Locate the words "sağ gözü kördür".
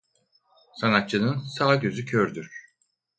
1.43-2.75